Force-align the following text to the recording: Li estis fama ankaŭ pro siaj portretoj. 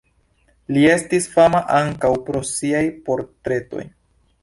Li 0.77 0.85
estis 0.93 1.27
fama 1.35 1.63
ankaŭ 1.81 2.13
pro 2.31 2.45
siaj 2.55 2.85
portretoj. 3.11 3.89